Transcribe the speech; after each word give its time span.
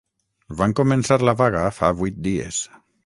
Van 0.61 0.71
començar 0.79 1.17
la 1.29 1.35
vaga 1.43 1.67
fa 1.81 1.91
vuit 2.01 2.19
dies 2.29 2.59